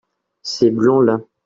ces 0.41 0.71
blancs_là. 0.71 1.19